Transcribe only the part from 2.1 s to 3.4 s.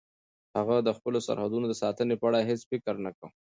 په اړه هیڅ فکر نه کاوه.